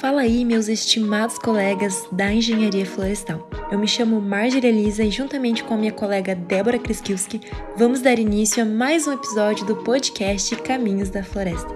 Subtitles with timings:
[0.00, 3.46] Fala aí, meus estimados colegas da Engenharia Florestal.
[3.70, 7.38] Eu me chamo Marjorie Elisa e, juntamente com a minha colega Débora Kriskiewski,
[7.76, 11.68] vamos dar início a mais um episódio do podcast Caminhos da Floresta.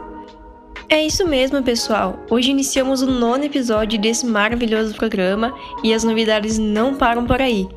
[0.88, 2.18] É isso mesmo, pessoal.
[2.30, 7.68] Hoje iniciamos o nono episódio desse maravilhoso programa e as novidades não param por aí.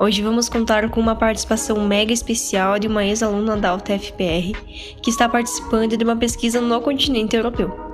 [0.00, 4.52] Hoje vamos contar com uma participação mega especial de uma ex-aluna da UTFPR
[5.00, 7.91] que está participando de uma pesquisa no continente europeu.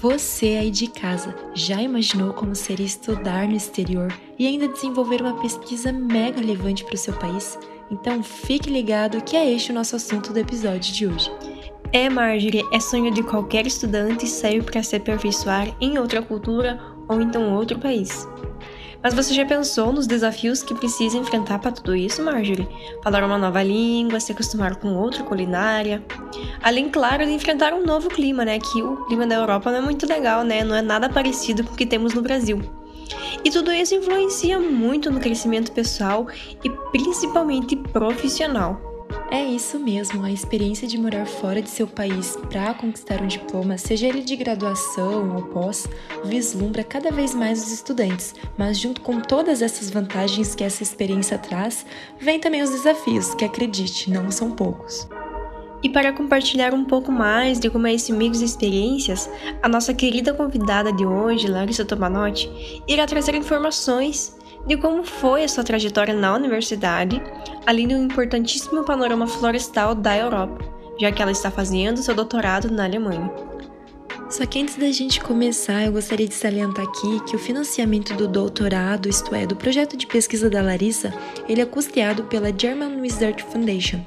[0.00, 5.40] Você aí de casa já imaginou como seria estudar no exterior e ainda desenvolver uma
[5.40, 7.58] pesquisa mega relevante para o seu país?
[7.90, 11.28] Então fique ligado que é este o nosso assunto do episódio de hoje.
[11.92, 17.20] É, Marjorie, é sonho de qualquer estudante sair para se aperfeiçoar em outra cultura ou
[17.20, 18.24] então outro país.
[19.02, 22.68] Mas você já pensou nos desafios que precisa enfrentar para tudo isso, Marjorie?
[23.02, 26.02] Falar uma nova língua, se acostumar com outra culinária.
[26.62, 28.58] Além, claro, de enfrentar um novo clima, né?
[28.58, 30.64] Que o clima da Europa não é muito legal, né?
[30.64, 32.60] Não é nada parecido com o que temos no Brasil.
[33.44, 36.26] E tudo isso influencia muito no crescimento pessoal
[36.64, 38.87] e principalmente profissional.
[39.30, 43.76] É isso mesmo, a experiência de morar fora de seu país para conquistar um diploma,
[43.76, 45.86] seja ele de graduação ou pós,
[46.24, 51.36] vislumbra cada vez mais os estudantes, mas junto com todas essas vantagens que essa experiência
[51.36, 51.84] traz,
[52.18, 55.06] vem também os desafios, que acredite, não são poucos.
[55.82, 59.30] E para compartilhar um pouco mais de como é esse mix de experiências,
[59.62, 62.50] a nossa querida convidada de hoje, Larissa Tomanotti,
[62.88, 67.22] irá trazer informações de como foi a sua trajetória na universidade,
[67.66, 70.58] além do importantíssimo panorama florestal da Europa,
[71.00, 73.30] já que ela está fazendo seu doutorado na Alemanha.
[74.30, 78.28] Só que antes da gente começar, eu gostaria de salientar aqui que o financiamento do
[78.28, 81.14] doutorado, isto é, do projeto de pesquisa da Larissa,
[81.48, 84.04] ele é custeado pela German Research Foundation.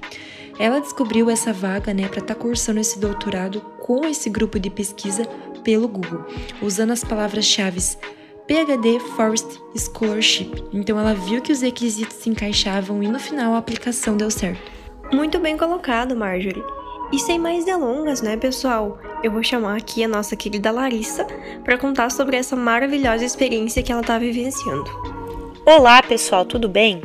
[0.59, 4.69] Ela descobriu essa vaga, né, para estar tá cursando esse doutorado com esse grupo de
[4.69, 5.25] pesquisa
[5.63, 6.25] pelo Google,
[6.61, 7.79] usando as palavras-chave
[8.47, 10.63] PhD Forest Scholarship.
[10.73, 14.71] Então ela viu que os requisitos se encaixavam e no final a aplicação deu certo.
[15.13, 16.63] Muito bem colocado, Marjorie.
[17.11, 18.97] E sem mais delongas, né, pessoal?
[19.21, 21.25] Eu vou chamar aqui a nossa querida Larissa
[21.63, 24.89] para contar sobre essa maravilhosa experiência que ela está vivenciando.
[25.65, 27.01] Olá, pessoal, tudo bem?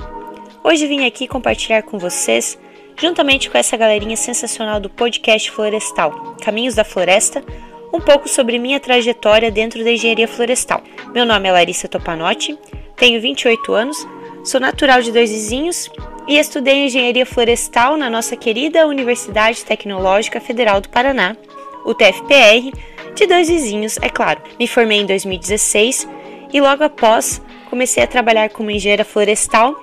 [0.62, 2.58] Hoje vim aqui compartilhar com vocês,
[2.96, 7.44] juntamente com essa galerinha sensacional do podcast Florestal, Caminhos da Floresta,
[7.92, 10.82] um pouco sobre minha trajetória dentro da engenharia florestal.
[11.14, 12.58] Meu nome é Larissa Topanotti,
[12.96, 14.06] tenho 28 anos,
[14.44, 15.90] sou natural de Dois Vizinhos
[16.26, 21.36] e estudei engenharia florestal na nossa querida Universidade Tecnológica Federal do Paraná,
[21.84, 22.72] o TFPR,
[23.14, 24.40] de Dois Vizinhos, é claro.
[24.58, 26.08] Me formei em 2016
[26.52, 29.74] e logo após comecei a trabalhar como engenheira florestal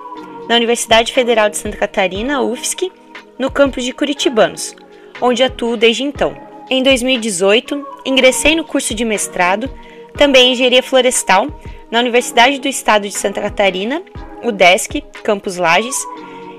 [0.47, 2.91] na Universidade Federal de Santa Catarina, UFSC,
[3.39, 4.75] no campus de Curitibanos,
[5.21, 6.35] onde atuo desde então.
[6.69, 9.69] Em 2018, ingressei no curso de mestrado,
[10.17, 11.47] também em Engenharia Florestal,
[11.91, 14.01] na Universidade do Estado de Santa Catarina,
[14.43, 15.95] UDESC, Campus Lages,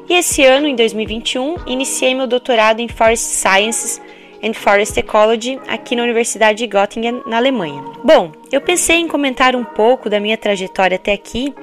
[0.09, 4.01] e esse ano, em 2021, iniciei meu doutorado em Forest Sciences
[4.43, 7.83] and Forest Ecology aqui na Universidade de Göttingen, na Alemanha.
[8.05, 11.55] Bom, eu pensei em comentar um pouco da minha trajetória até aqui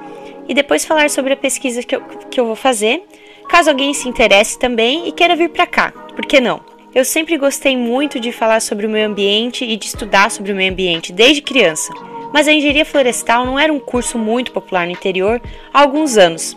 [0.48, 3.04] e depois falar sobre a pesquisa que eu, que eu vou fazer,
[3.48, 6.71] caso alguém se interesse também e queira vir para cá, por que não?
[6.94, 10.54] Eu sempre gostei muito de falar sobre o meio ambiente e de estudar sobre o
[10.54, 11.90] meio ambiente desde criança,
[12.34, 15.40] mas a engenharia florestal não era um curso muito popular no interior
[15.72, 16.54] há alguns anos,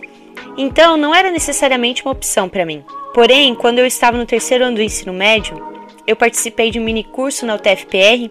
[0.58, 2.84] então não era necessariamente uma opção para mim.
[3.14, 5.56] Porém, quando eu estava no terceiro ano do ensino médio,
[6.06, 8.30] eu participei de um mini curso na UTFPR,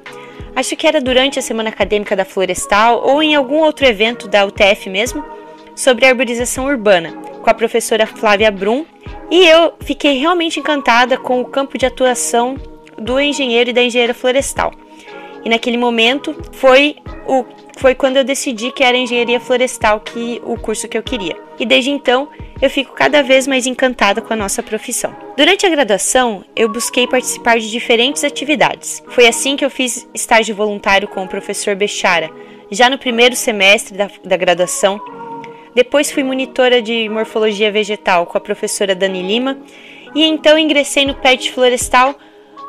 [0.54, 4.44] acho que era durante a semana acadêmica da Florestal ou em algum outro evento da
[4.44, 5.24] UTF mesmo,
[5.74, 8.86] sobre arborização urbana, com a professora Flávia Brum,
[9.30, 12.56] e eu fiquei realmente encantada com o campo de atuação
[12.98, 14.72] do engenheiro e da engenheira florestal.
[15.44, 16.96] E naquele momento foi
[17.26, 17.44] o
[17.76, 21.36] foi quando eu decidi que era engenharia florestal que o curso que eu queria.
[21.58, 22.28] E desde então
[22.62, 25.14] eu fico cada vez mais encantada com a nossa profissão.
[25.36, 29.02] Durante a graduação, eu busquei participar de diferentes atividades.
[29.08, 32.30] Foi assim que eu fiz estágio voluntário com o professor Bechara,
[32.70, 35.00] já no primeiro semestre da, da graduação,
[35.74, 39.58] depois fui monitora de morfologia vegetal com a professora Dani Lima
[40.14, 42.14] e então ingressei no PET Florestal,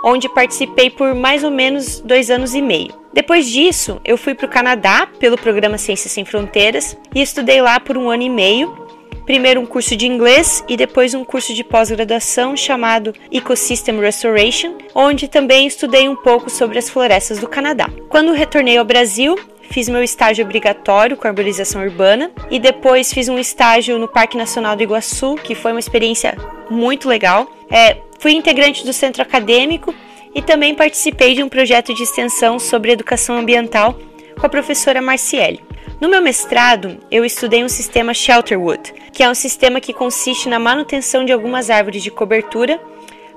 [0.03, 2.93] onde participei por mais ou menos dois anos e meio.
[3.13, 7.79] Depois disso, eu fui para o Canadá pelo programa Ciências Sem Fronteiras e estudei lá
[7.79, 8.85] por um ano e meio.
[9.25, 15.27] Primeiro um curso de inglês e depois um curso de pós-graduação chamado Ecosystem Restoration, onde
[15.27, 17.89] também estudei um pouco sobre as florestas do Canadá.
[18.09, 19.35] Quando retornei ao Brasil,
[19.69, 24.75] fiz meu estágio obrigatório com arborização urbana e depois fiz um estágio no Parque Nacional
[24.75, 26.37] do Iguaçu, que foi uma experiência
[26.69, 27.49] muito legal.
[27.69, 29.93] É, fui integrante do centro acadêmico
[30.33, 33.97] e também participei de um projeto de extensão sobre educação ambiental
[34.39, 35.63] com a professora Marciele.
[35.99, 40.59] No meu mestrado, eu estudei um sistema Shelterwood, que é um sistema que consiste na
[40.59, 42.79] manutenção de algumas árvores de cobertura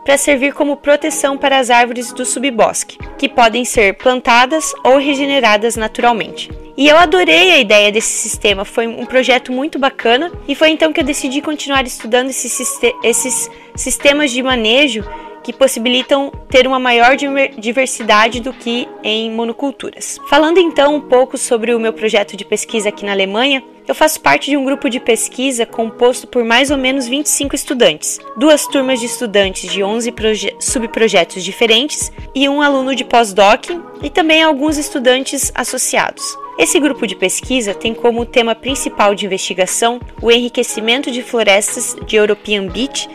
[0.09, 5.77] para servir como proteção para as árvores do subbosque, que podem ser plantadas ou regeneradas
[5.77, 6.51] naturalmente.
[6.79, 10.95] E eu adorei a ideia desse sistema, foi um projeto muito bacana e foi então
[10.95, 12.59] que eu decidi continuar estudando esses,
[13.05, 15.05] esses sistemas de manejo
[15.43, 17.17] que possibilitam ter uma maior
[17.59, 20.19] diversidade do que em monoculturas.
[20.29, 24.21] Falando então um pouco sobre o meu projeto de pesquisa aqui na Alemanha, eu faço
[24.21, 29.01] parte de um grupo de pesquisa composto por mais ou menos 25 estudantes, duas turmas
[29.01, 30.15] de estudantes de 11
[30.61, 33.71] subprojetos diferentes e um aluno de pós-doc
[34.03, 36.37] e também alguns estudantes associados.
[36.59, 42.17] Esse grupo de pesquisa tem como tema principal de investigação o enriquecimento de florestas de
[42.17, 43.09] European Beech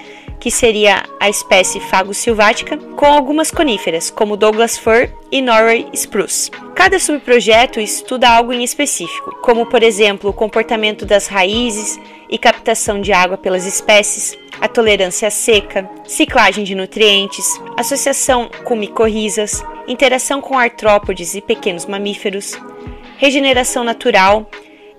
[0.44, 6.52] que seria a espécie Fagus silvática, com algumas coníferas, como Douglas Fir e Norway Spruce.
[6.76, 11.98] Cada subprojeto estuda algo em específico, como por exemplo o comportamento das raízes
[12.30, 17.46] e captação de água pelas espécies, a tolerância à seca, ciclagem de nutrientes,
[17.78, 22.60] associação com micorrizas, interação com artrópodes e pequenos mamíferos,
[23.18, 24.50] regeneração natural,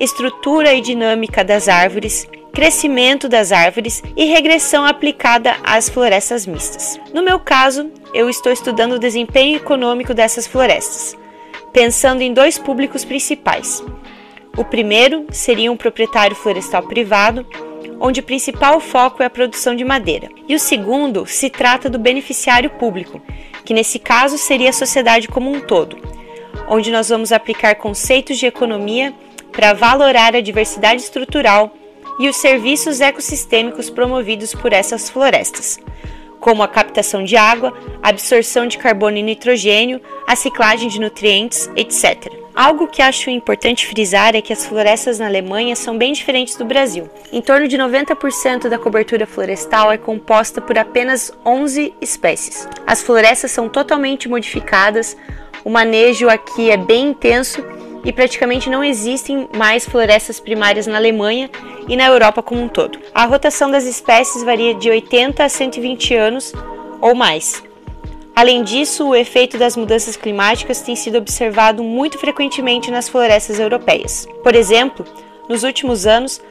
[0.00, 7.00] estrutura e dinâmica das árvores, crescimento das árvores e regressão aplicada às florestas mistas.
[7.12, 11.16] No meu caso, eu estou estudando o desempenho econômico dessas florestas,
[11.72, 13.82] pensando em dois públicos principais.
[14.56, 17.44] O primeiro seria um proprietário florestal privado,
[17.98, 20.28] onde o principal foco é a produção de madeira.
[20.48, 23.20] E o segundo se trata do beneficiário público,
[23.64, 25.98] que nesse caso seria a sociedade como um todo,
[26.68, 29.12] onde nós vamos aplicar conceitos de economia
[29.50, 31.74] para valorar a diversidade estrutural
[32.18, 35.78] e os serviços ecossistêmicos promovidos por essas florestas,
[36.40, 37.72] como a captação de água,
[38.02, 42.44] absorção de carbono e nitrogênio, a ciclagem de nutrientes, etc.
[42.54, 46.64] Algo que acho importante frisar é que as florestas na Alemanha são bem diferentes do
[46.64, 47.10] Brasil.
[47.32, 52.68] Em torno de 90% da cobertura florestal é composta por apenas 11 espécies.
[52.86, 55.16] As florestas são totalmente modificadas,
[55.64, 57.64] o manejo aqui é bem intenso
[58.04, 61.50] e praticamente não existem mais florestas primárias na Alemanha
[61.88, 62.98] e na Europa como um todo.
[63.14, 66.52] A rotação das espécies varia de 80 a 120 anos
[67.00, 67.62] ou mais.
[68.36, 74.26] Além disso, o efeito das mudanças climáticas tem sido observado muito frequentemente nas florestas europeias.
[74.42, 75.06] Por exemplo,
[75.48, 76.42] nos últimos anos,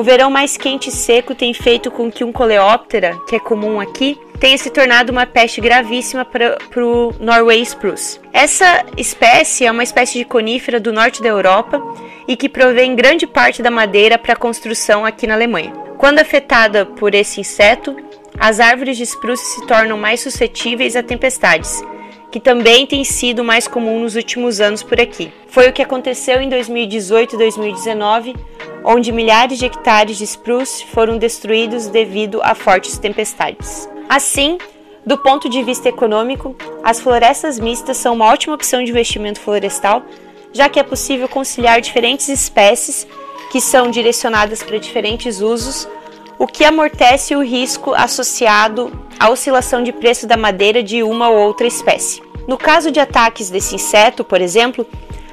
[0.00, 3.78] o verão mais quente e seco tem feito com que um coleóptera, que é comum
[3.78, 8.18] aqui, tenha se tornado uma peste gravíssima para o Norway Spruce.
[8.32, 11.78] Essa espécie é uma espécie de conífera do norte da Europa
[12.26, 15.74] e que provém grande parte da madeira para construção aqui na Alemanha.
[15.98, 17.94] Quando afetada por esse inseto,
[18.38, 21.84] as árvores de spruce se tornam mais suscetíveis a tempestades
[22.30, 25.32] que também tem sido mais comum nos últimos anos por aqui.
[25.48, 28.36] Foi o que aconteceu em 2018 e 2019,
[28.84, 33.88] onde milhares de hectares de spruce foram destruídos devido a fortes tempestades.
[34.08, 34.58] Assim,
[35.04, 40.04] do ponto de vista econômico, as florestas mistas são uma ótima opção de investimento florestal,
[40.52, 43.06] já que é possível conciliar diferentes espécies
[43.50, 45.88] que são direcionadas para diferentes usos,
[46.38, 51.38] o que amortece o risco associado à oscilação de preço da madeira de uma ou
[51.46, 52.22] outra espécie.
[52.48, 54.86] No caso de ataques desse inseto, por exemplo,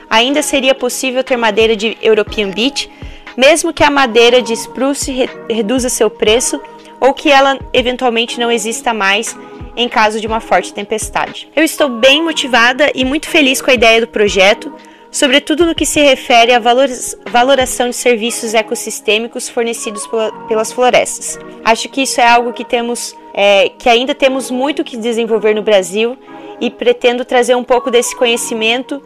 [0.10, 2.92] ainda seria possível ter madeira de European Beech,
[3.38, 6.62] mesmo que a madeira de spruce re reduza seu preço
[7.00, 9.38] ou que ela eventualmente não exista mais
[9.76, 11.48] em caso de uma forte tempestade.
[11.56, 14.74] Eu estou bem motivada e muito feliz com a ideia do projeto,
[15.12, 20.04] sobretudo no que se refere à valoração de serviços ecossistêmicos fornecidos
[20.48, 21.40] pelas florestas.
[21.64, 25.62] Acho que isso é algo que temos, é, que ainda temos muito que desenvolver no
[25.62, 26.18] Brasil
[26.60, 29.00] e pretendo trazer um pouco desse conhecimento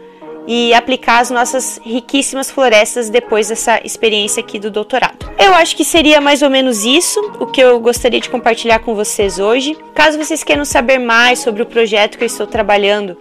[0.48, 5.30] e aplicar as nossas riquíssimas florestas depois dessa experiência aqui do doutorado.
[5.38, 8.96] Eu acho que seria mais ou menos isso o que eu gostaria de compartilhar com
[8.96, 9.78] vocês hoje.
[9.94, 13.18] Caso vocês queiram saber mais sobre o projeto que eu estou trabalhando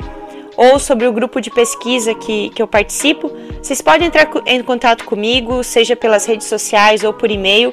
[0.57, 3.31] ou sobre o grupo de pesquisa que, que eu participo,
[3.63, 7.73] vocês podem entrar em contato comigo, seja pelas redes sociais ou por e-mail,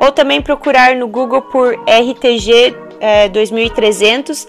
[0.00, 4.46] ou também procurar no Google por RTG é, 2300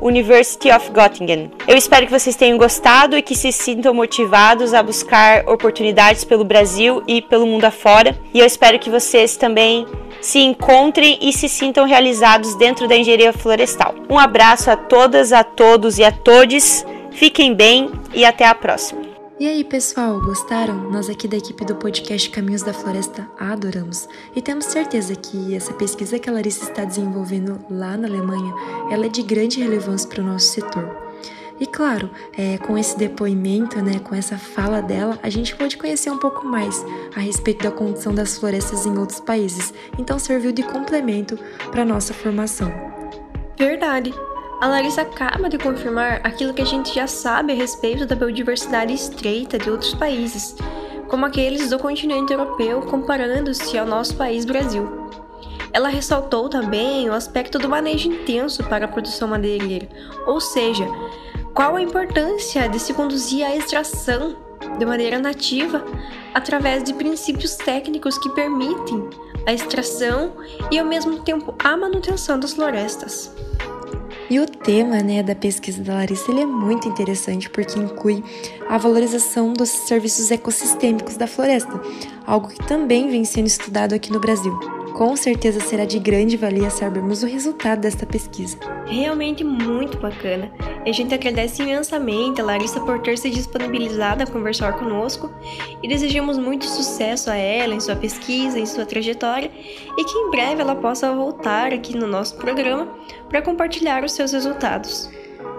[0.00, 1.50] University of Göttingen.
[1.68, 6.44] Eu espero que vocês tenham gostado e que se sintam motivados a buscar oportunidades pelo
[6.44, 8.18] Brasil e pelo mundo afora.
[8.32, 9.86] E eu espero que vocês também
[10.20, 13.94] se encontrem e se sintam realizados dentro da engenharia florestal.
[14.08, 16.84] Um abraço a todas, a todos e a todes.
[17.12, 19.09] Fiquem bem e até a próxima.
[19.40, 20.90] E aí, pessoal, gostaram?
[20.90, 24.06] Nós aqui da equipe do podcast Caminhos da Floresta adoramos
[24.36, 28.52] e temos certeza que essa pesquisa que a Larissa está desenvolvendo lá na Alemanha,
[28.90, 30.94] ela é de grande relevância para o nosso setor.
[31.58, 36.10] E claro, é, com esse depoimento, né, com essa fala dela, a gente pôde conhecer
[36.10, 36.84] um pouco mais
[37.16, 39.72] a respeito da condição das florestas em outros países.
[39.98, 41.38] Então serviu de complemento
[41.70, 42.70] para nossa formação.
[43.56, 44.12] Verdade.
[44.60, 48.92] A Larissa acaba de confirmar aquilo que a gente já sabe a respeito da biodiversidade
[48.92, 50.54] estreita de outros países,
[51.08, 55.08] como aqueles do continente europeu, comparando-se ao nosso país Brasil.
[55.72, 59.88] Ela ressaltou também o aspecto do manejo intenso para a produção madeireira,
[60.26, 60.86] ou seja,
[61.54, 64.36] qual a importância de se conduzir a extração
[64.78, 65.82] de maneira nativa
[66.34, 69.08] através de princípios técnicos que permitem
[69.46, 70.34] a extração
[70.70, 73.34] e ao mesmo tempo a manutenção das florestas.
[74.30, 78.22] E o tema né, da pesquisa da Larissa ele é muito interessante porque inclui
[78.68, 81.80] a valorização dos serviços ecossistêmicos da floresta,
[82.24, 84.79] algo que também vem sendo estudado aqui no Brasil.
[85.00, 88.58] Com certeza será de grande valia sabermos o resultado desta pesquisa.
[88.84, 90.52] Realmente muito bacana.
[90.86, 95.32] A gente agradece imensamente a Larissa por ter se disponibilizado a conversar conosco
[95.82, 99.50] e desejamos muito sucesso a ela em sua pesquisa, em sua trajetória
[99.96, 102.86] e que em breve ela possa voltar aqui no nosso programa
[103.26, 105.08] para compartilhar os seus resultados.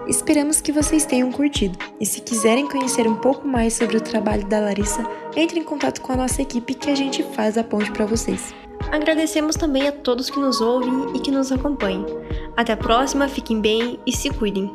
[0.06, 1.76] Esperamos que vocês tenham curtido.
[1.98, 6.00] E se quiserem conhecer um pouco mais sobre o trabalho da Larissa, entre em contato
[6.00, 8.61] com a nossa equipe que a gente faz a ponte para vocês.
[8.92, 12.04] Agradecemos também a todos que nos ouvem e que nos acompanham.
[12.54, 14.70] Até a próxima, fiquem bem e se cuidem.